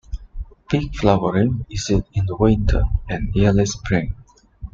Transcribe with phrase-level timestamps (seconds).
[0.67, 4.15] Peak flowering is in the winter and early spring.